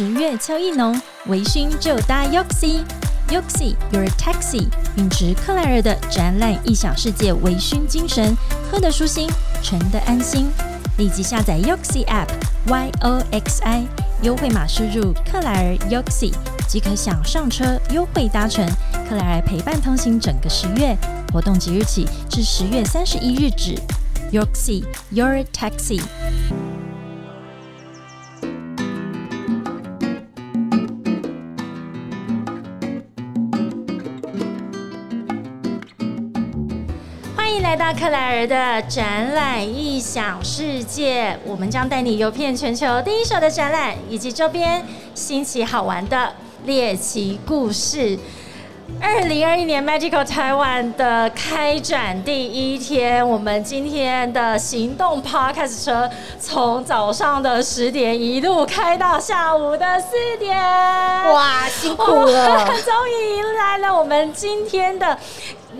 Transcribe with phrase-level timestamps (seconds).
[0.00, 2.82] 十月秋意浓，微醺就搭 Yoxi。
[3.28, 4.66] Yoxi Your Taxi，
[4.96, 8.34] 秉持克莱尔的展览异想世界微醺精神，
[8.72, 9.28] 喝得舒心，
[9.62, 10.50] 乘得安心。
[10.96, 12.28] 立即下载 Yoxi App
[12.66, 13.86] Y O X I，
[14.22, 16.32] 优惠码输入克莱尔 Yoxi
[16.66, 18.66] 即可享上车优惠搭乘。
[19.06, 20.96] 克莱尔陪伴同行整个十月，
[21.30, 23.74] 活动即日起至十月三十一日止。
[24.32, 26.00] Yoxi Your Taxi。
[37.90, 46.32] 到克莱尔的展览异想世界，我们将带你游遍全球第一手的展览以及周边新奇好玩的
[46.66, 48.16] 猎奇故事。
[49.00, 62.66] 二零二一年 Magical Taiwan 的开展第一天，我们今天的行动 Podcast 车从早上的十点一路开到下午的四点，哇，辛苦了！
[62.84, 65.18] 终于迎来了我们今天的。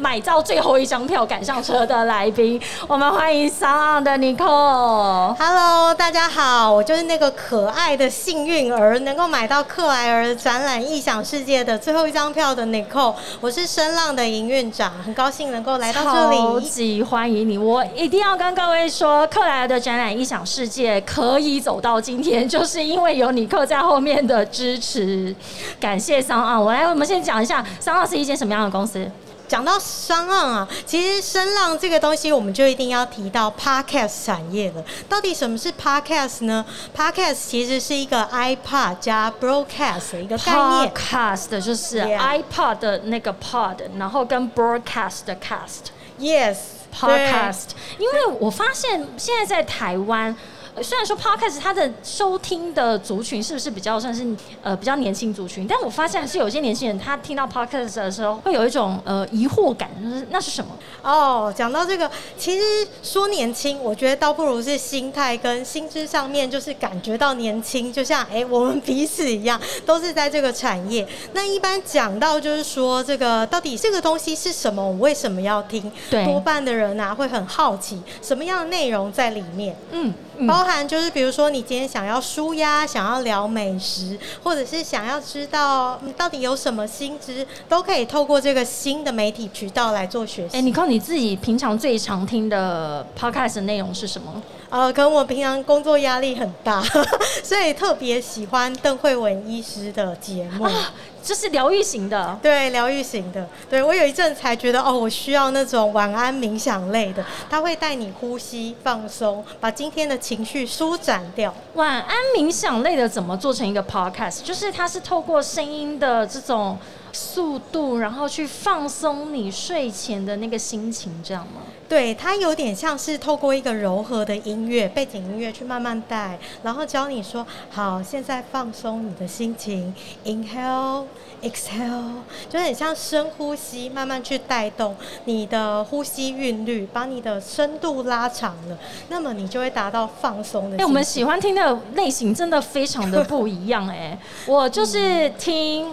[0.00, 5.34] 买到最后一张票赶上车的来宾，我们欢迎上岸的 Nicole。
[5.38, 13.14] Hello，大家好，我就是那个可爱的幸运儿，能够买到克莱尔展览异想世界的最后一张票的 Nicole。
[13.42, 16.66] 我是声浪的营运长，很高兴能够来到这里超里。
[16.66, 17.58] 级欢迎你！
[17.58, 25.34] 我一定要跟各位说，克莱尔的展览异想世界可以走到今天，就是因为有尼克在后面的支持。
[25.78, 29.06] 感谢商岸，我来，我们先讲一下商岸是一间什么样的公司。
[29.50, 34.84] 讲到声浪啊，其实声浪这个东西，我们就一定要提到 Podcast 产业了。
[35.08, 36.64] 到底什么是 Podcast 呢
[36.96, 40.92] ？Podcast 其实是一个 iPod 加 Broadcast 的一个概念。
[40.94, 45.90] Podcast 就是 iPod 的那个 pod，然后跟 broadcast 的 cast。
[46.20, 46.56] Yes。
[46.92, 47.66] podcast，
[47.98, 50.36] 因为我发现现在在台湾。
[50.74, 54.24] 呃虽然说 podcast 它的收听的族群是不是比较算是
[54.62, 60.76] 呃比较年轻族群，但我发现还是有些年轻人他听到 podcast 的时候会有一种呃疑惑感，就是那是什么？
[61.02, 71.06] 哦，讲到这个，其实说年轻，我觉得倒不如是心态跟心智上面，就是感觉到年轻，就像哎、我们彼此一样，都是在这个产业。
[71.32, 75.90] 那一般讲到就是说，这个到底这个东西是什么，我为什么要听？
[76.10, 79.74] 对多半的人啊会很好奇什么样的内容在里面。
[79.90, 90.56] 嗯，嗯包含就是比如说你今天想要舒压，想要聊美食，或者是想要知道嗯到底有什么新知，都可以透过这个新的媒体渠道来做学习。
[90.56, 94.42] 哎、你靠你自己平常最常听的 podcast 的内容是什么？
[94.70, 96.80] 呃，可能我平常工作压力很大，
[97.42, 100.62] 所以特别喜欢邓慧文医师的节目。
[100.64, 100.92] 啊，
[101.22, 102.38] 就是疗愈型的。
[102.42, 103.46] 对，疗愈型的。
[103.68, 111.54] 对我有一阵才觉得，哦，我需要那种晚安冥想类的，它会带你呼吸放松，把今天的情绪舒展掉。
[111.74, 114.42] 晚安冥想类的怎么做成一个 podcast？
[114.42, 116.78] 就是它是透过声音的这种
[117.12, 121.62] 速度，然后去放松你睡前的那个心情，这样吗？
[121.88, 129.94] 对，它有点像是透过一个柔和的音乐、背景音乐去慢慢带，然后教你说：好，现在放松你的心情
[130.24, 131.04] ，inhale。
[131.42, 132.16] exhale
[132.50, 134.94] 就很像深呼吸，慢慢去带动
[135.24, 138.78] 你的呼吸韵律，把你的深度拉长了，
[139.08, 140.86] 那么你就会达到放松的心哎、情。
[140.86, 145.90] 我们喜欢听的类型真的非常的不一样哎、我就是听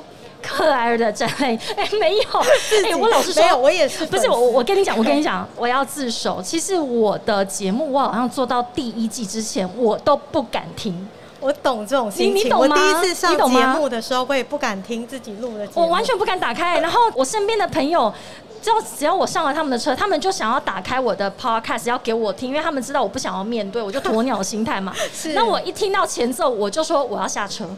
[0.47, 2.23] 克莱尔的展览，哎、没有，
[2.89, 6.41] 哎、我老实说，没有，我也是不是我，我跟你讲，我跟你讲， 我要自首。
[6.41, 11.07] 其实我的节目，我好像做到第一季之前，我都不敢听，
[11.39, 12.35] 我懂这种心情。
[12.35, 16.79] 你你懂吗我第一次上节目的时候，我也不敢听自己录的我完全不敢打开。
[16.79, 18.13] 然后我身边的朋友。
[18.59, 24.91] 只要只要我上了他们的车，他们就想要打开我的 podcast 要给我听，因为他们知道我不想要面对，我就鸵鸟心态嘛。
[25.13, 27.69] 是那我一听到前奏，我就说我要下车。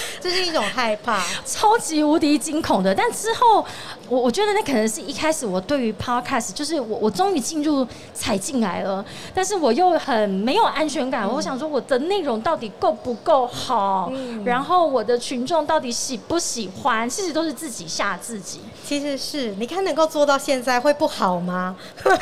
[0.20, 1.22] 这是一种害怕。
[1.44, 2.94] 超级无敌惊恐的。
[2.94, 3.64] 但之后，
[4.08, 9.04] 我我觉得那可能是一开始我对于 podcast，就是我我终于进入踩进来了，
[9.34, 11.28] 但是我又很没有安全感。
[11.28, 18.60] 我想说我的内容到底够不够好，嗯然后我的群众到底喜不喜欢，其实都是自己吓自己。
[18.84, 21.76] 其实是，你看能够做到现在会不好吗？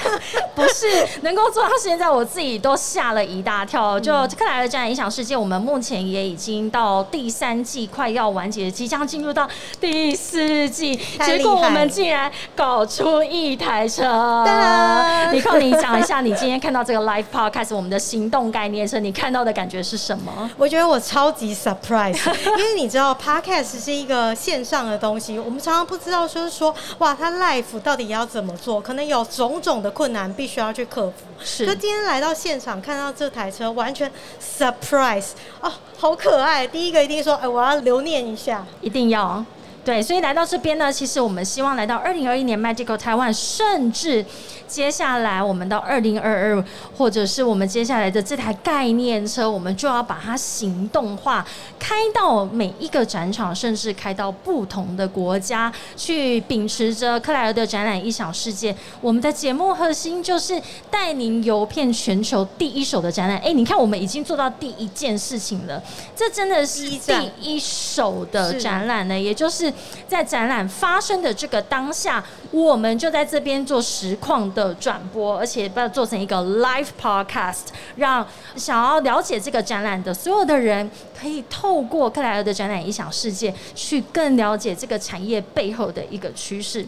[0.55, 0.87] 不是
[1.23, 3.99] 能够做到现在，我自己都吓了一大跳。
[3.99, 9.49] 就嗯克莱尔展影响世界，我们目前也已经到第三季，快要完结，即将进入到
[9.81, 10.95] 第四季。
[11.25, 14.05] 结果我们竟然搞出一台车
[14.45, 15.31] 哒！
[15.33, 20.51] 你你靠你讲一下，你今天看到这个 live podcast，我们的行动概念车，你看到的感觉是什么？
[20.59, 22.19] 我觉得我超级 surprise，
[22.59, 31.15] 因为你知道 podcast 是一个线上的东西，我们常常不知道说是说哇，它 live 到底要怎么做，可能有种种的困难必须要去克服。
[31.43, 34.13] 是可今天来到现场看到这台车，完全
[34.59, 35.29] surprise
[35.63, 36.67] 哦，好可爱。
[36.67, 38.65] 第一个一定说，哎，我要留念一下。
[38.81, 39.45] 一定要。
[39.83, 44.25] 对，所以来到这边呢，其实我们希望来到二零二一年 Magical Taiwan，甚至
[44.69, 46.65] 接下来我们到二零二二，
[46.97, 51.45] 或者是我们接下来的这台概念车，我们就要把它行动化，
[51.79, 58.77] 开到每一个展场，甚至开到不同的国家，去秉持着克莱尔的展览一小世界。
[59.01, 60.61] 我们的节目核心就是
[60.91, 63.39] 带您游遍全球第一手的展览。
[63.39, 65.83] 哎，你看，我们已经做到第一件事情了，
[66.15, 69.70] 这真的是第一手的展览呢，也就是
[70.09, 78.27] 在展览发生的这个当下，我们就在这边做实况的转播，而且把它做成一个 live podcast，让
[78.57, 86.87] 想要了解这个展览的所有的人，可以透过克莱尔的展览影响世界，去更了解这个产业背后的一个趋势。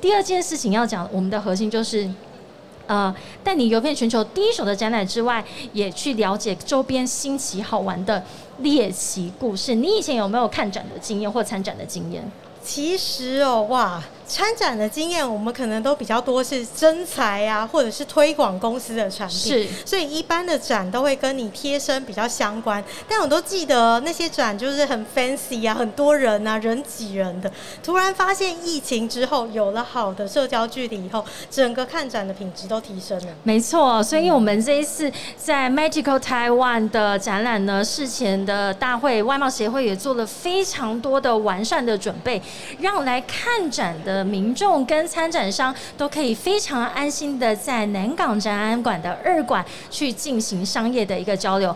[0.00, 2.10] 第二件事情要讲，我们的核心就是。
[2.86, 3.14] 呃，
[3.44, 8.22] 带你游遍全球第一手的展览之外，也去了解周边新奇好玩的
[8.58, 9.74] 猎奇故事。
[9.74, 12.30] 你以前有没有看展的经验或参展的经验？
[12.62, 14.02] 其实哦，哇，
[14.32, 22.82] 参展的经验我们可能都比较多是真材啊，或者是推广公司的产品，是所以一般的展都会跟你贴身比较相关。
[23.06, 27.52] 但我都记得那些展就是很 fancy 啊，很多人啊，人挤人的。
[27.82, 33.34] 突然发现疫情之后有了好的社交距离以后，整个看展的品质都提升了。
[33.42, 42.40] 没错，所以我们这一次在 Magical Taiwan 的展览呢，事前的大会外贸协会也做了非常多的完善的准备，
[42.78, 51.74] 让来看展的民众跟参展商都可以非常安心的在南港展览馆的二馆去进行商业的一个交流。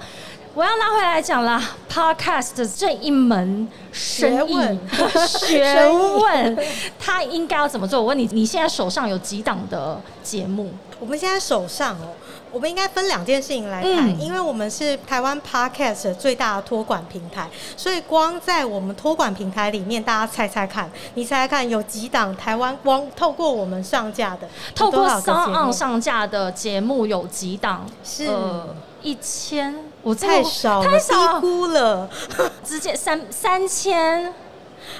[0.55, 1.63] 我要拉回来讲了
[1.93, 5.89] ，Podcast 这一门生意学问学
[6.19, 6.59] 问，
[6.99, 8.01] 它应该要怎么做？
[8.01, 10.71] 我问你，你现在手上有几档的节目？
[10.99, 12.15] 我们现在手上哦，
[12.51, 27.87] 我们应该分两件事情来谈，嗯因为我们是台湾 Podcast 的最大的托管平台，所以光在我们托管平台里面，大家猜猜看，你猜猜看有几档台湾光透过我们上架的，透过 s 节 o 上架的节目有几档？
[28.03, 32.09] 是呃一千，我太少了，太少低估了。
[32.65, 34.33] 直接三三千，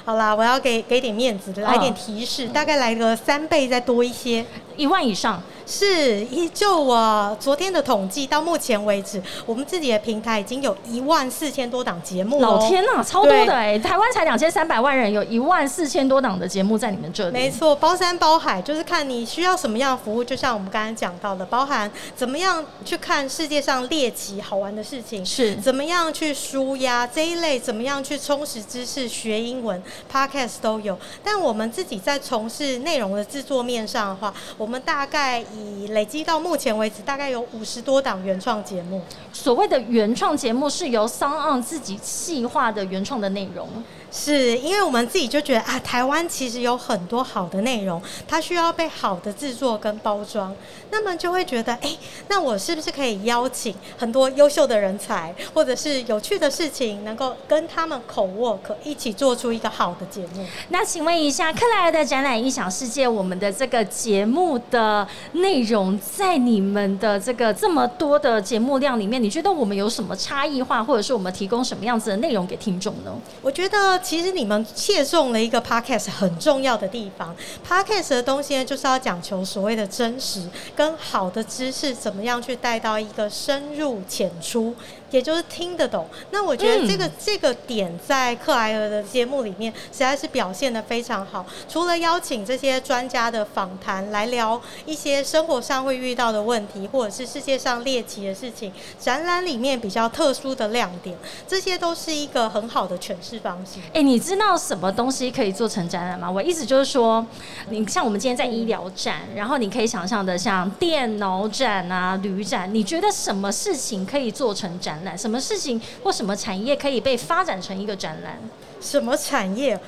[0.05, 4.45] 好啦，我要给给点面子，来点提示，大概来个三倍再多一些。
[4.77, 5.41] 一万以上。
[5.67, 12.41] 是，依就我昨天的统计，到目前为止，我们自己的平台已经有一万四千多档节目、哦。
[12.41, 17.33] 老天呐、超多的哎、台湾才两千三百万人，有一万四千多档的节目在你们这里。
[17.33, 20.23] 没错，包山包海，就是看你需要什么样的服务。
[20.23, 30.97] 就像我们刚才讲到的，包含怎么样去看世界上猎奇好玩的事情，是怎么样去舒压这一类，怎么样去充实知识、学英文，podcast 都有。
[31.21, 39.01] 但我们自己在从事内容的制作面上的话，我们大概以累积到目前为止，大概有五十多档原创节目。
[39.33, 43.67] 所谓的原创节目是由 s o n 自己细化的原创的内容。
[44.11, 50.55] 是因为我们自己就觉得啊，台湾其实有很多好的内容，它需要被好的制作跟包装，
[50.91, 60.45] 那么就会觉得，哎、那我是不是可以邀请很多优秀的人才，或者是有趣的事情，能够跟他们口 work 一起做出一个好的节目？
[60.69, 73.13] 那请问一下，克莱尔的展览音响世界，我们的这个节目的内容，在你们的这个这么多的节目量里面，你觉得我们有什么差异化，或者是我们提供什么样子的内容给听众呢？
[73.41, 77.35] 我觉得其实你们切中了一个 podcast 很重要的地方。
[77.67, 84.75] podcast 的东西呢，就是要讲求所谓的真实跟好的知识，怎么样去带到一个深入浅出，
[85.11, 86.07] 也就是听得懂。
[86.31, 91.45] 那我觉得这个、这个点在克莱尔的节目里面实在是表现的非常好。
[91.69, 103.79] 除了邀请这些专家的访谈来聊一些生活上会遇到的问题，或者是世界上猎奇的事情，展览里面比较特殊的亮点，这些都是一个很好的诠释方式。
[103.93, 106.29] 哎、你知道什么东西可以做成展览吗？
[106.29, 107.25] 我意思就是说，
[107.69, 118.39] 你像我们今天在医疗展，然后你可以想象的像电脑展啊、旅展，你觉得什么事情可以做成展什么事情或什么产业可以被发展成一个展览？
[118.79, 119.79] 什么产业？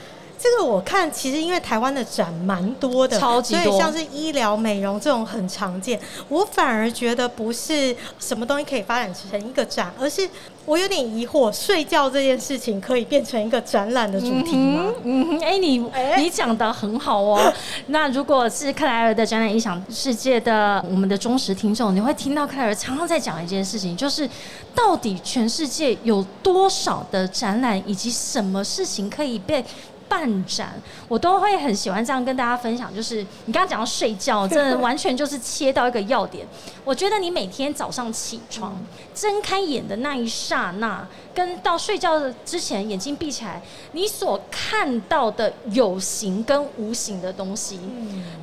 [0.42, 6.00] 这个我看，其实因为台湾的展蛮多的，超级多所以像是医疗美容这种很常见。
[6.30, 10.28] 我反而觉得不是什么东西可以发展成一个展，而是
[10.64, 14.94] 我有点疑惑，睡觉这件事情可以变成一个展览的主题吗？
[15.04, 17.54] 嗯哼，哎、你哎你讲的很好哦。
[17.88, 24.30] 那如果是克莱尔的展览影响世界的我们的忠实听众，你会听到克莱尔常常在讲一件事情，就是
[24.74, 29.66] 到底全世界有多少的展览，以及什么事情可以被。
[30.10, 30.74] 办展，
[31.08, 32.94] 我都会很喜欢这样跟大家分享。
[32.94, 36.46] 就是你刚刚讲到睡觉， 真的完全就是切到一个要点。
[36.84, 38.76] 我觉得你每天早上起床，
[39.14, 43.62] 睁开眼的那一刹那，跟到睡觉之前眼睛闭起来，
[43.92, 47.80] 你所看到的有形跟无形的东西，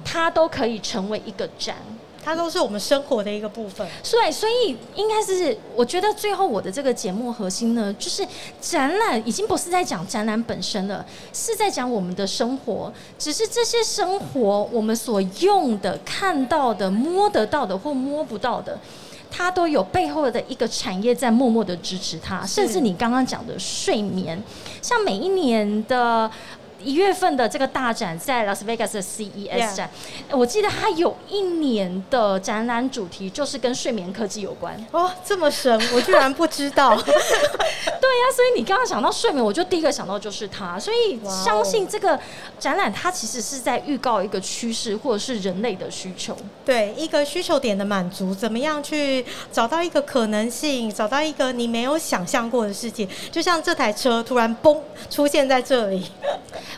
[0.04, 1.74] 它都可以成为一个展。
[2.26, 3.86] 它都是我们生活的一个部分。
[4.02, 8.26] 所以，所以应该是，我觉得最后我的这个节目核心呢，就是
[8.60, 12.92] 展览已经不是在讲展览本身了，是在讲我们的生活。
[13.16, 18.76] 只是这些生活，我们所用的、看到的、摸得到的或摸不到的，
[19.30, 22.44] 它都有背后的一个产业在默默的支持它。
[22.44, 24.42] 甚至你刚刚讲的睡眠，
[24.82, 26.28] 像每一年的。
[26.82, 29.90] 一月份的这个大展在拉斯维加斯的 CES 展
[30.30, 34.76] 我记得它有一年的展览主题就是跟睡眠科技有关。
[34.92, 36.96] 哦，这么神，我居然不知道。
[37.06, 40.78] 对呀、所以你刚刚想到睡眠，我就第一个想到就是它。
[40.78, 42.18] 所以相信这个
[42.58, 46.36] 展览，它其实是在预告一个趋势，或者是人类的需求。
[46.64, 53.08] 对一个需求点的满足，怎么样去找到一个可能性，找到一个你没有想象过的世界？
[53.30, 54.78] 就像这台车突然嘣
[55.10, 56.06] 出现在这里，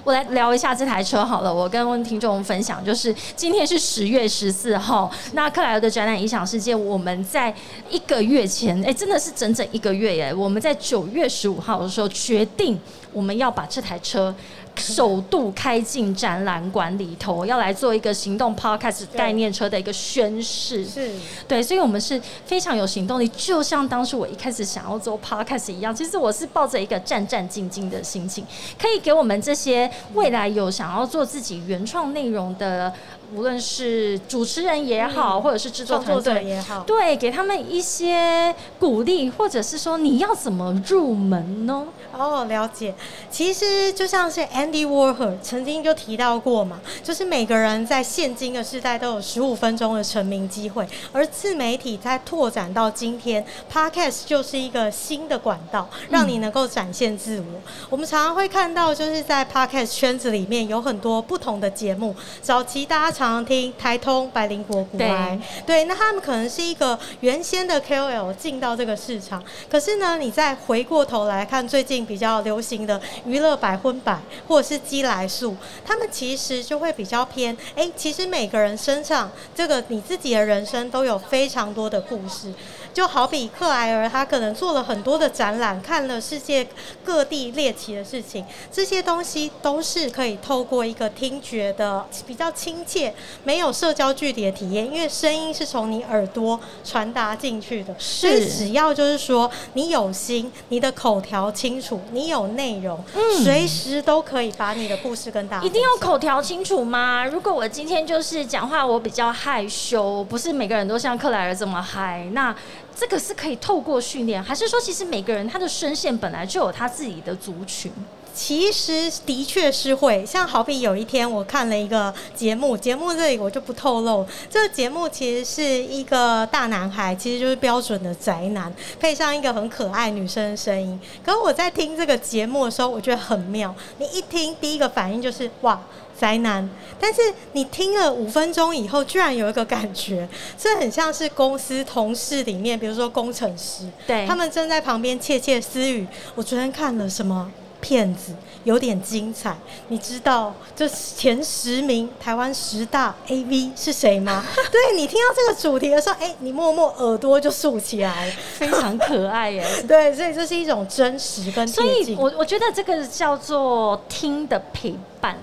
[0.05, 7.55] 我来聊一下这台车好了，我跟听众分享，就是今天是十月十四号，那克莱尔的展览影响世界，我们在
[7.91, 12.79] 一个月前，哎、真的是整整一个月耶，我们在九月十五号的时候决定，
[13.13, 14.35] 我们要把这台车。
[14.79, 20.85] 首度开进展览馆里头，要来做一个行动 podcast 概念车的一个宣誓。
[20.85, 21.13] 是
[21.47, 25.95] 对，所以我们是非常有行动力，就像当初我一开始想要做 podcast 一样。
[25.95, 28.47] 其实我是抱着一个战战兢兢的心情，
[28.81, 32.93] 可以给我们这些未来有想要做自己原创内容的，
[33.35, 36.35] 无论是主持人也好，或者是制作作团队。
[36.35, 41.87] 者也好，对，给他们一些鼓励，或者是说你要怎么入门呢？
[42.17, 42.95] 哦，了解。
[43.31, 57.61] 其实就像是 Andy Warhol 曾经就提到过嘛，就是每个人在现今的时代都有十五分钟的成名机会，而自媒体在拓展到今天，Podcast 就是一个新的管道，让你能够展现自我。
[57.91, 62.17] 我们常常会看到，就是在 Podcast 圈子里面有很多不同的节目。
[62.41, 82.55] 早期大家常常听台通、百灵果、古来，对，那他们可能是一个原先的 KOL 进到这个市场，可是呢，你再回过头来看最近比较流行的娱乐百分百或者是鸡来素，他们其实就会比较偏，哎、其实每个人身上这个你自己的人生都有非常多的故事。
[82.99, 86.67] 就好比克莱尔，他可能做了很多的展览，看了世界
[87.05, 93.15] 各地猎奇的事情，这些东西都是可以透过一个听觉的比较亲切、
[93.45, 97.95] 没有社交距离的体验，因为声音是从你耳朵传达进去的。
[98.01, 107.25] 所以只要就是说你有心，你的口条清楚，你有内容，嗯随时都可以把你的故事跟大家一定要口条清楚吗？
[107.25, 112.53] 如果我今天就是讲话我比较害羞，不是每个人都像克莱尔这么嗨，那
[112.99, 117.93] 这个是可以透过训练，还是说其实每个人他的声线本来就有他自己的族群？
[118.35, 124.27] 其实的确是会，像好比有一天我看了一个节目，节目这里我就不透露。
[124.49, 130.99] 这个节目其实是一个大男孩，其实就是标准的宅男，配上一个很可爱女生的声音。
[131.25, 133.75] 可是我在听这个节目的时候，我觉得很妙。
[133.99, 135.81] 你一听，第一个反应就是哇。
[136.19, 137.21] 宅男，但是
[137.53, 146.07] 你听了五分钟以后，居然有一个感觉， 这很像是公司同事里面，比如说工程师，对他们正在旁边窃窃私语。
[146.35, 148.35] 我昨天看了什么片子，
[148.65, 149.57] 有点精彩。
[149.87, 154.45] 你知道这前十名台湾十大 AV 是谁吗？
[154.73, 158.29] 对你听到这个主题的时候，哎、你默默耳朵就竖起来。
[158.55, 159.65] 非常可爱耶。
[159.87, 162.17] 对，所以这是一种真实跟所以。
[162.17, 165.39] 我我觉得这个叫做听的陪伴。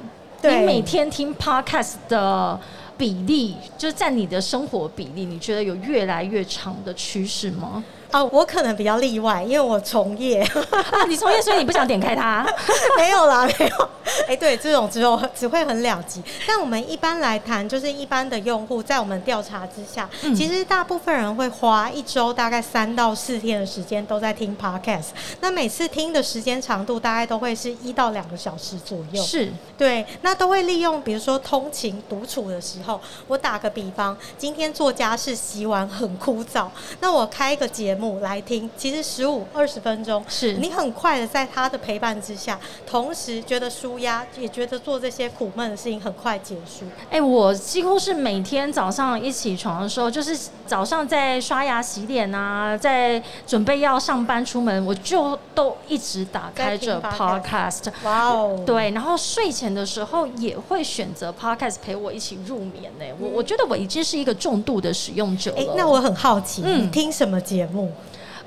[0.51, 2.59] 你每天听 podcast 的
[2.97, 7.83] 比例，就是占你的生活比例，你觉得有越来越长的趋势吗？
[8.15, 10.39] 啊，我可能比较例外，因为我从业。
[10.39, 12.47] 啊，你从业，所以你不想点开它？
[12.95, 13.89] 没有啦，没有。
[14.25, 16.23] 哎，对，这种只有只会很两极。
[16.47, 25.07] 但我们一般来谈，就是一般的用户，在我们调查之下，其实大部分人会花一周大概三到四天的时间都在听 podcast。
[25.41, 29.21] 那每次听的时间长度大概都会是一到两个小时左右。
[29.21, 36.67] 是对，那都会利用，比如说通勤独处的时候，我打个比方，今天做家事洗碗很枯燥，
[37.01, 46.85] 那我开一个节目来听，其实十五二十分钟，是你很快的在他的陪伴之下，同时觉得舒压，也觉得做这些苦闷的事情很快结束。
[47.09, 57.85] 哎，我几乎是每天早上一起床的时候，就是早上在刷牙洗脸啊，在准备要上班出门，我就都一直打开着 podcast。
[58.03, 63.05] 哇哦，对，然后睡前的时候也会选择 podcast 陪我一起入眠呢。
[63.19, 65.73] 我我觉得我已经是一个重度的使用者了。
[65.75, 67.91] 那我很好奇，你听什么节目？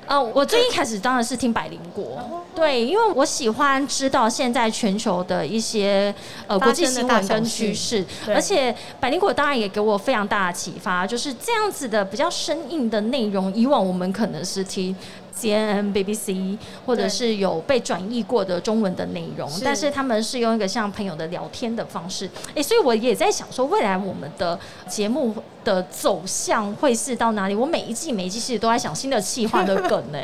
[0.05, 6.11] 呃，我最一开始当然是听百灵果，对，因为我喜欢知道现在全球的一些
[6.47, 14.95] 呃国际新闻跟趋势，而且百灵果当然也给我非常大的启发，就是这样子的比较生硬的内容，以往我们可能是听。
[15.39, 27.55] C N N B B C，或者是有被转译过的中文的内容，但是他们是用一个像朋友的聊天的方式，哎，所以我也在想说，未来我们的节目的走向会是到哪里？
[27.55, 30.19] 我每一季每一季其实都在想新的企划的梗 呢，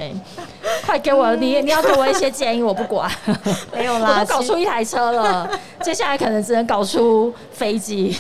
[0.85, 3.09] 快给我，你你要给我一些建议，我不管，
[3.73, 5.49] 没有啦，我都搞出一台车了，
[5.81, 8.15] 接下来可能只能搞出飞机，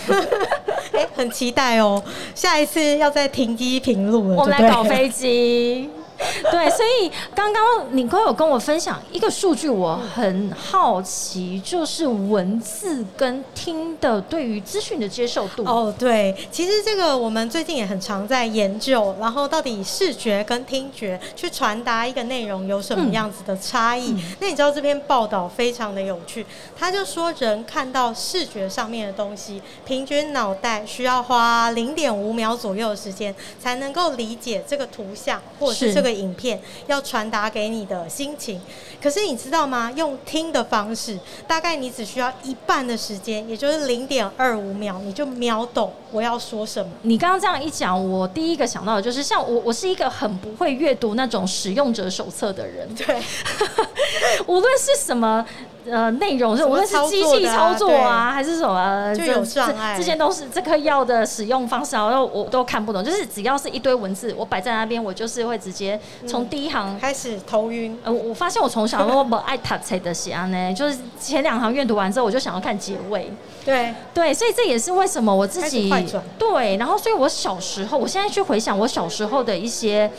[0.93, 2.01] 哎，很期待哦，
[2.33, 5.89] 下一次要再停机平路了，我们来搞飞机。
[6.49, 15.63] 对，所以刚刚你哥有跟我分享一个数据，我很好奇，就是文字跟听的对于资讯的接受度。
[15.65, 24.15] 哦，对，其实这个我们最近也很常在研究，然后到底视觉跟听觉去传达一个内容有什么样子的差异？
[24.39, 26.45] 那你知道这篇报道非常的有趣，
[26.77, 36.04] 他就说人看到视觉上面的东西，平均脑袋需要花零点五秒左右的时间才能够理解这个图像，或者是这个。
[36.05, 38.61] 个影片要传达给你的心情，
[39.01, 39.91] 可是你知道吗？
[39.95, 46.91] 用听的方式，大概你只需要一半的时间，也就是零点二五秒，你就秒懂我要说什么。
[47.01, 53.19] 你刚刚这样一讲，我第一个想到的就是像我，我是一个很不会阅读那种使用者手册的人，对，
[54.47, 55.45] 无论是什么。
[55.87, 59.93] 呃，内容是无论是机器操作啊，还是什么，就有障碍。
[59.95, 63.03] 这些都是这颗药的使用方式，然后我都看不懂。
[63.05, 67.95] 就是只要是一堆文字，我摆在那边，我就是会直接从第一行开始头晕。
[68.03, 73.31] 呃，我发现我从小我不爱读册的写呢，就是前两行阅读完之后，我就想要看结尾。
[73.63, 75.93] 对对，所以这也是为什么我自己
[76.39, 76.77] 对。
[76.77, 80.09] 然后，所以我小时候，我现在去回想我小时候的一些。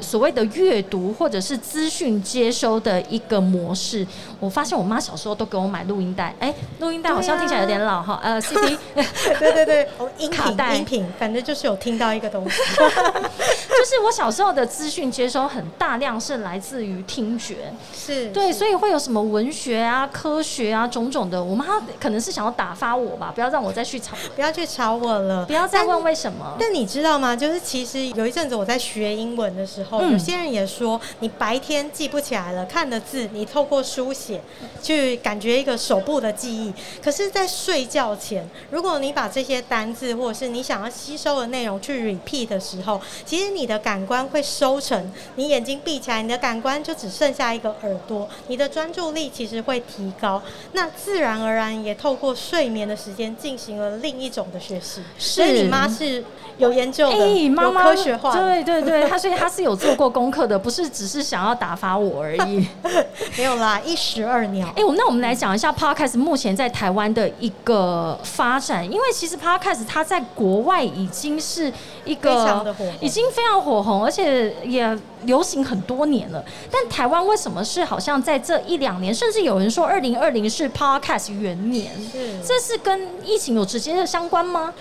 [0.00, 4.06] 所谓的阅读或者是资讯接收的一个模式，
[4.40, 21.66] 我发现我妈小时候都给我买录音带，哎，录音带好像听起来有点老哈，呃，CD， 对对对，音频音频，反正就是有听到一个东西， 就是我小时候的资讯接收很大量是来自于听觉，是对，所以会有什么文学啊、科学啊种种的，我妈
[22.00, 26.54] 可能是想要打发我吧，不要让我再去吵，不要去吵我了，不要再问为什么。
[26.58, 27.34] 但你知道吗？
[27.34, 30.02] 就是其实有一阵子我在学英文的时候。
[30.02, 34.40] 有些人也说，你白天记不起来了，看的字，你透过书写
[34.82, 36.72] 去感觉一个手部的记忆。
[37.02, 45.10] 可是，在睡觉前，如果你把这些单字或者是你想要吸收的内容去 repeat 的时候，其实你的感官会收成。
[45.36, 50.42] 你眼睛闭起来，你的感官就只剩下一个耳朵，你的专注力其实会提高。
[50.72, 55.02] 那自然而然也透过睡眠的时间进行了另一种的学习。
[55.18, 56.24] 所以你妈是。
[56.58, 62.66] 有研究的，有科学化，对对对，她所以她是有做过功课的，不是只是想要打发我而已。
[63.38, 64.68] 没有啦，一石二鸟。
[64.76, 71.72] 哎我，那我们来讲一下 Podcast 目前在台湾的一个发展，因为其实 Podcast 它在国外已经是
[72.04, 76.44] 一个已经非常火红，而且也流行很多年了。
[76.70, 81.92] 但台湾为什么是好像在这一两年，甚至有人说二零二零是 Podcast 元年？
[82.10, 84.72] 是，这是跟疫情有直接的相关吗？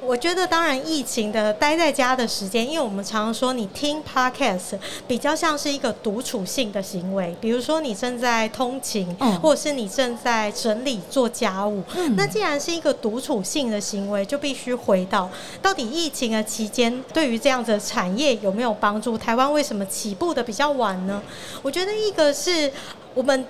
[0.00, 4.78] 我觉得当然，疫情的待在家的时间，因为我们常常说，你听 podcast
[5.08, 7.34] 比较像是一个独处性的行为。
[7.40, 11.82] 比如说，你正在通勤，或者是你正在整理做家务。
[12.16, 15.28] 那既然是一个独处性的行为，就必须回到
[15.60, 19.18] 到底疫情的期间，对于这样子的产业有没有帮助？
[19.18, 21.22] 台湾为什么起步的比较晚呢？
[21.62, 22.70] 我觉得一个是
[23.14, 23.44] 我们。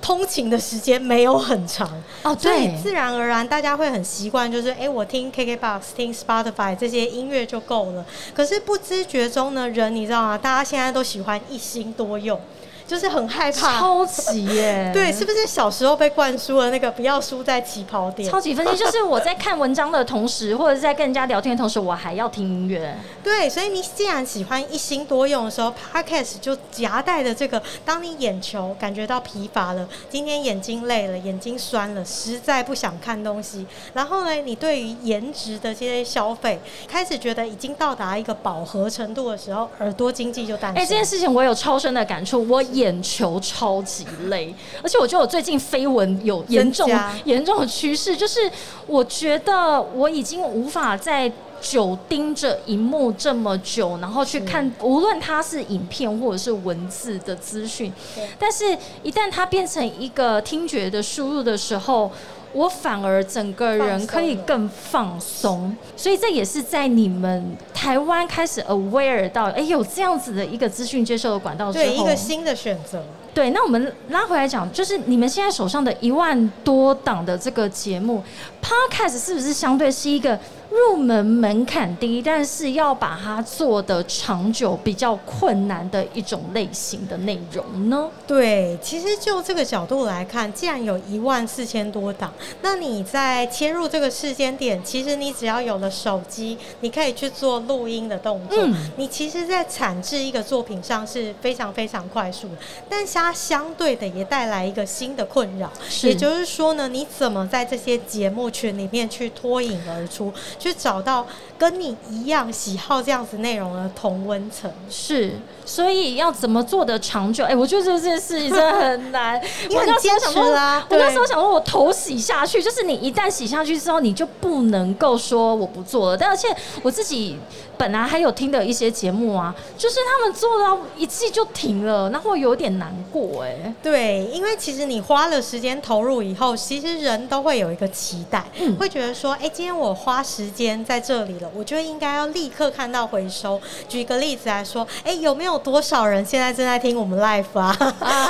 [0.00, 1.88] 通勤的时间没有很长
[2.22, 8.04] 哦，所以，自然而然大家会很习惯，就是哎、诶我听 KKBOX、听 Spotify 这些音乐就够了。
[8.34, 10.38] 可是不知觉中呢，人你知道吗？
[10.38, 12.40] 大家现在都喜欢一心多用，
[12.90, 13.78] 就是很害怕。
[13.78, 18.28] 超级耶， 对，是不是小时候被灌输了那个不要输在起跑点？
[18.28, 22.98] 超级分析，就是我在看文章的同时，或者是在跟人家聊天的同时，我还要听音乐。
[23.22, 40.82] 对，所以你既然喜欢一心多用的时候，Podcast 就夹带着这个，当你眼球感觉到疲乏了，今天眼睛累了，眼睛酸了，实在不想看东西，然后呢，你对于颜值的这些消费开始觉得已经到达一个饱和程度的时候，耳朵经济就诞生。
[40.82, 46.90] 哎、这件事情我有超深的感触，我眼球超级累，而且我觉得我最近绯闻有严重
[47.24, 48.50] 严重的趋势，就是
[48.86, 51.30] 我觉得我已经无法再。
[51.62, 57.92] 久盯着荧幕这么久，然后去看，无论它是影片或者是文字的资讯，
[58.38, 58.64] 但是
[59.02, 62.10] 一旦它变成一个听觉的输入的时候，
[62.52, 73.02] 我反而整个人可以更放松，所以这也是在你们台湾开始 aware 到，哎、有这样子的一个资讯接受的管道之后，对一个新的选择。
[73.32, 78.20] 对，那我们拉回来讲，就是你们现在手上的一万多档的这个节目
[78.60, 80.36] ，Podcast 是不是相对是一个
[80.70, 88.08] 入门门槛低，但是要把它做的长久比较困难的一种类型的内容呢？
[88.26, 98.58] 对，其实就这个角度来看，既然有一万四千多档，那你在切入这个时间点，其实你只要有了手机，你可以去做录音的动作。
[98.62, 102.54] 嗯你其实，在产制一个作品上是非常非常快速的，
[102.88, 105.70] 但是它相对的也带来一个新的困扰，
[106.02, 111.26] 也就是说呢，你怎么在这些节目群里面去脱颖而出，去找到
[111.58, 114.70] 跟你一样喜好这样子内容的同温层？
[114.88, 115.32] 是，
[115.64, 117.44] 所以要怎么做的长久？
[117.44, 119.40] 哎、我觉得这件事情真的很难。
[119.72, 126.16] 我那时候想说，我头洗下去，就是你一旦洗下去之后，你就不能够说我不做了。
[126.16, 127.38] 但而且我自己
[127.78, 143.60] 本来还有听的一些节目啊，就是他们做到一季就停了，那会有点难过哎、对，因为其实你花了时间投入以后，其实人都会有一个期待，嗯会觉得说，哎，今天我花时间在这里了，我觉得应该要立刻看到回收。
[143.88, 147.72] 举个例子来说，哎，有没有多少人现在正在听我们 live 啊？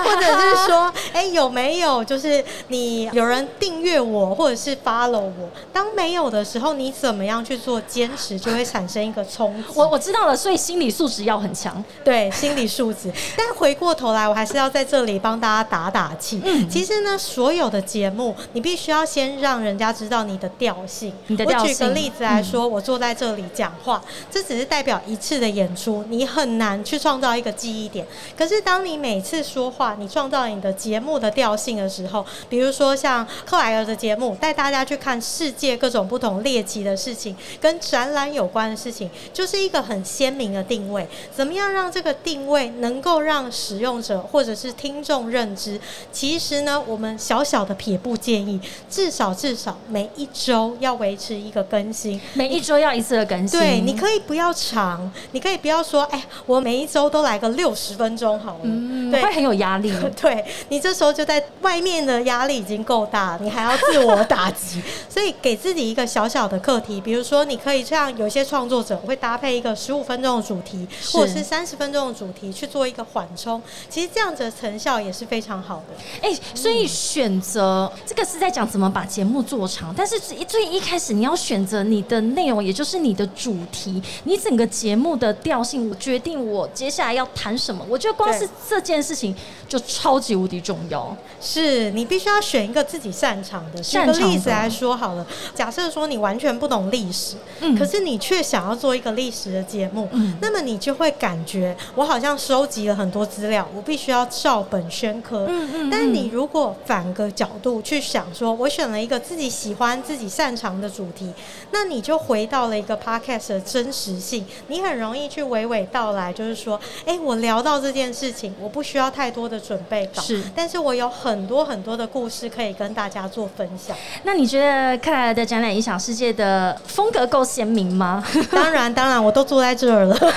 [0.05, 5.49] 或者是说，哎，有没有就是你有人订阅我，或者是 follow 我？
[5.73, 9.65] 当没有的时候，你怎么样去做坚持，就会产生一个冲击。
[9.75, 11.83] 我我知道了，所以心理素质要很强。
[12.05, 13.11] 对心理素质。
[13.37, 16.41] 但回过头来，我还是要在这里帮大家打打气。
[16.45, 21.13] 嗯其实呢，所有的节目，你必须要先让人家知道你的调性。
[21.27, 28.07] 你的调我举个例子来说，我坐在这里讲话，这只是代表一次的演出，你很难去创造一个记忆点。
[28.37, 41.07] 可是当你每次说话，你创造你的节目的调性的时候，比如说像克莱尔的节目，带大家去看世界各种不同猎奇的事情，跟展览有关的事情，就是一个很鲜明的定位。
[41.35, 45.81] 怎么样让这个定位能够让使用者或者是听众认知？
[46.13, 52.21] 其实呢，我们小小的撇步建议，至少至少每一周要维持一个更新。
[52.35, 53.59] 每一周要一次的更新。
[53.59, 58.61] 对，你可以不要长，你可以不要说，哎，我每一周都来个六十分钟好了。
[58.65, 59.93] 嗯，对会很有压力。
[60.21, 76.29] 对你这时候就在外面的压力已经够大，你还要自我打击， 所以给自己一个小小的课题，比如说你可以像有些创作者会搭配一个十五分钟的主题，或者是三十分钟的主题去做一个缓冲，其实这样子的成效也是非常好的。
[76.29, 87.85] 哎、所以选择这个是在讲怎么把节目做长，但是最最一开始你要选择你的内容，也就是你的主题，你整个节目的调性，我决定我接下来要谈什么。
[87.89, 89.35] 我觉得光是这件事情
[89.69, 91.17] 就超级无敌重要。
[91.41, 93.79] 是你必须要选一个自己擅长的。
[93.81, 105.47] 举擅长的个例子来说好了，假设说你完全不懂历史，嗯可是你却想要做一个历史的节目，嗯那么你就会感觉我好像收集了很多资料，我必须要照本宣科。
[105.49, 111.33] 嗯嗯但你如果反个角度去想说，我选了一个自己喜欢、自己擅长的主题，
[111.73, 123.97] 那你就回到了一个 podcast 的真实性，你很容易去娓娓道来，就是说，哎，我聊到这件事情，我不需要太多的准备稿，是但是我有很多很多的故事可以跟大家做分享。
[124.25, 128.25] 那你觉得克莱尔的展览影响世界的风格够鲜明吗？
[128.51, 130.15] 当然，当然，我都坐在这儿了。
[130.21, 130.29] 哎，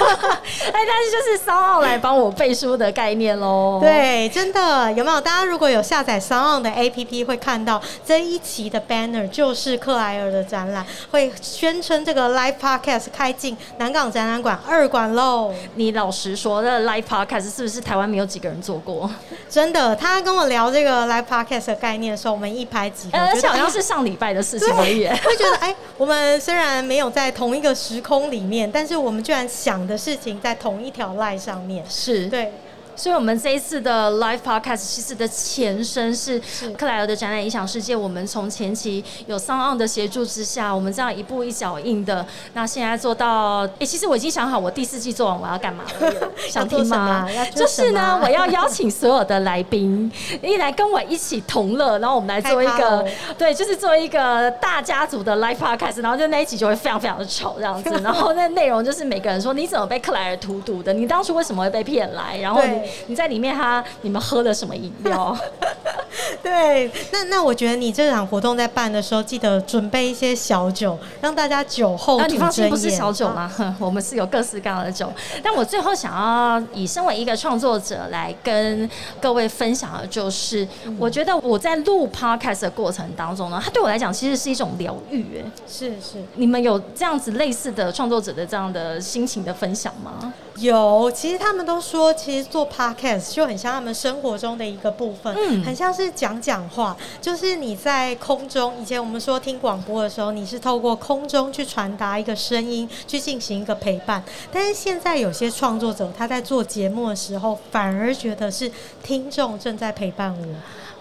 [0.74, 3.80] 但是就是骚奥来帮我背书的概念喽。。
[3.82, 5.20] 对，真的有没有？
[5.20, 15.54] 大家如果有下载 o n 的 APP，会看到这一期的 banner 就是克莱尔的展览，会宣称这个 live podcast 开进南港展览馆二馆喽。
[15.76, 19.10] 你老实说，那 live podcast 是不是台湾没有几个人做过？
[19.50, 25.08] 真的，他跟我聊这个 live podcast 的概念的时候，我们一拍即合，而且好像是上礼拜的事情而已。
[25.08, 31.84] 会觉得，哎，我们虽然没有在同一个时空里面，但是我们居然想的事情在同一条 line 上面。
[31.90, 32.52] 是，对，
[32.96, 36.70] 所以，我们这一次的 live podcast 其实的前身是是。
[36.72, 37.96] 克莱尔的展览影响世界。
[37.96, 46.14] 我们从前期有桑奥的协助之下，我们这样一步一脚印的，那现在做到，哎、其实我已经想好我第四季做完我要干嘛了，
[46.50, 47.28] 想听吗？
[47.56, 53.06] 就是呢，我要邀请所有的来宾一来跟我一起同乐，然后我们来做一个
[53.38, 62.62] 对，就是做一个大家族的 live podcast，然后就那一集就会非常非常的丑这样子， 然后那内容就是每个人说你怎么被克莱尔荼毒的，你当初为什么会被骗来，然后
[63.08, 65.36] 你在里面哈你们喝了什么饮料？
[66.42, 75.12] 对，那那我觉得你这场活动在办的时候，记得准备一些小酒，让大家酒后啊，吐你放心，不是小酒吗，哼 我们是有各式各样的酒。
[75.42, 78.90] 但我最后想要以身为一个创作者来跟
[79.22, 85.26] 各位分享的，就是嗯我觉得我在录 podcast 的过程当中呢，它对我来讲其实是一种疗愈。
[85.40, 90.34] 哎，是是你们有这样子类似的创作者的这样的心情的分享吗？
[90.58, 98.74] 有，其实他们都说，其实做 podcast 就很像他们生活中的一个部分，嗯很像是讲讲话，就是你在空中。
[98.82, 104.24] 以前我们说听广播的时候，你是透过空中去传达一个声音，去进行一个陪伴。
[104.52, 108.72] 但是现在有些创作者他在做节目的时候，反而觉得是
[109.04, 110.46] 听众正在陪伴我。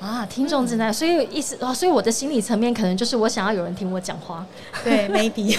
[0.05, 4.45] 啊，听众正在，所以意思哦，所以我的心理层面可能就是我想要有人听我讲话，
[4.83, 5.55] 对， maybe。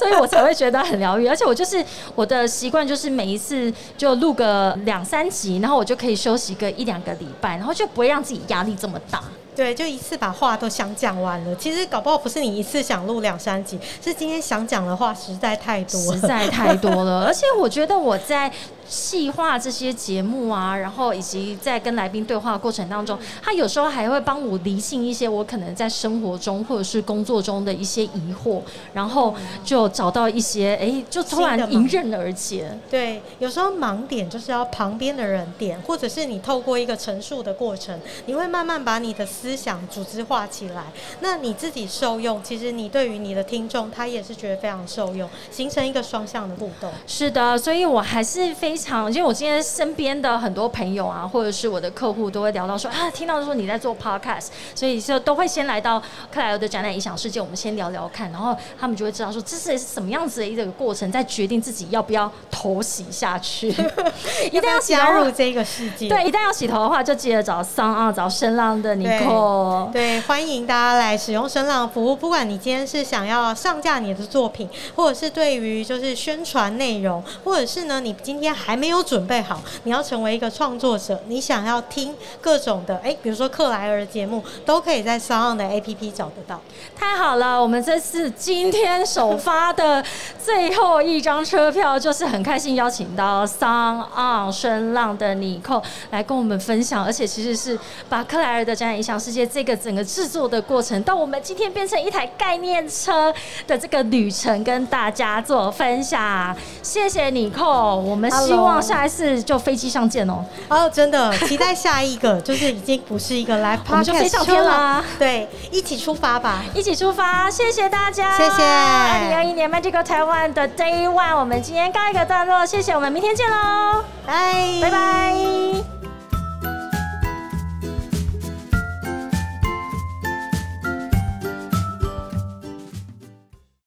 [0.00, 1.28] 所以我才会觉得很疗愈。
[1.28, 1.84] 而且我就是
[2.16, 9.22] 我的习惯就是每一次就录个两三集，然后我就可以休息个一两个礼拜，然后就不会让自己压力这么大。
[9.54, 11.54] 对，就一次把话都想讲完了。
[11.56, 16.12] 其实搞不好不是你一次想录两三集，是今天想讲的话实在太多了。
[16.14, 18.50] 实在太多了， 而且我觉得我在
[18.88, 28.60] 细化这些节目啊，然后以及在跟来宾对话的过程当中，他有时候还会帮我理清一些我可能在生活中或者是工作中的一些疑惑，
[28.92, 32.78] 然后就找到一些哎，就突然迎刃而解。
[32.90, 40.84] 对，有时候盲点就是要旁边的人点，或者是你透过一个陈述的过程，你会慢慢把你的思想组织化起来。
[41.20, 46.90] 那你自己受用，其实你对于你的听众，他也是觉得非常受用，形成一个双向的互动。
[47.06, 63.68] 是的，所以我还是非常，因为我今天身边的很多朋友啊，或者是我的客户都会聊到说啊，听到说你在做 podcast，所以就都会先来到克莱尔的展览影响世界，我们先聊聊看，然后他们就会知道说这是什么样子的一个过程，再决定自己要不要头洗下去。
[64.50, 66.08] 一定要加入这个世界？
[66.08, 69.88] 对，一旦要洗头的话，就记得找桑啊，找声浪的尼克。
[69.92, 72.14] 对，欢迎大家来使用声浪服务。
[72.14, 86.60] 不管你今天是想要上架你的作品，或者是对于就是宣传内容，或者是呢你今天还没有准备好，你要成为一个创作者，你想要听各种的，哎，比如说克莱尔的节目，都可以在声浪的 APP 找得到。
[86.96, 90.02] 太好了，我们这次今天首发的
[90.42, 103.34] 最后一张车票，就是很开心邀请到 song on 声浪的尼寇来跟我们分享，而且其实是把克莱尔的展览影响世界这个整个制作的过程，到我们今天变成一台概念车
[103.66, 106.54] 的这个旅程，跟大家做分享。
[106.82, 110.44] 谢谢尼寇，我们希望下一次就飞机上见哦。
[110.68, 116.62] 哦，真的期待下一个，就是已经不是一个 live 我们就飞 podcast 上天了啦，对，一起出发吧。
[116.74, 126.11] 一起出发，谢谢大家，谢谢二零二一年 Magical Taiwan 的 Day One，我们今天告一个段落，谢谢，我们明天见喽，拜拜拜。